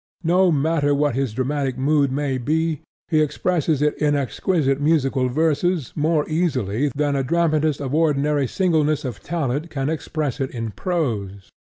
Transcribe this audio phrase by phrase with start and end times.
[0.23, 5.93] No matter what his dramatic mood may be, he expresses it in exquisite musical verses
[5.95, 11.51] more easily than a dramatist of ordinary singleness of talent can express it in prose.